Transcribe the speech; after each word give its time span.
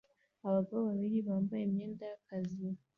Abagabo 0.47 0.81
babiri 0.89 1.17
bambaye 1.27 1.63
imyenda 1.65 2.03
y'akazi 2.11 2.65